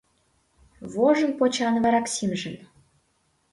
[0.93, 2.55] Вожын почан вараксимжым